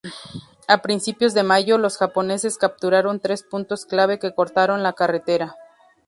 A 0.67 0.79
principios 0.81 1.35
de 1.35 1.43
mayo 1.43 1.77
los 1.77 1.99
Japoneses 1.99 2.57
capturaron 2.57 3.19
tres 3.19 3.43
puntos 3.43 3.85
clave 3.85 4.17
que 4.17 4.33
cortaron 4.33 4.81
la 4.81 4.93
Carretera. 4.93 5.57